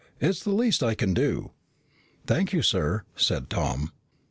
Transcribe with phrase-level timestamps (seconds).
[0.19, 1.51] "It's the least I can do."
[2.25, 3.91] "Thank you, sir," said Tom.